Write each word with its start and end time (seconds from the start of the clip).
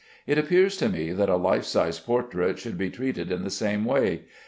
It 0.25 0.39
appears 0.39 0.77
to 0.77 0.89
me 0.89 1.11
that 1.11 1.29
a 1.29 1.35
life 1.35 1.63
size 1.63 1.99
portrait 1.99 2.57
should 2.57 2.75
be 2.75 2.89
treated 2.89 3.31
in 3.31 3.43
the 3.43 3.51
same 3.51 3.85
way. 3.85 4.23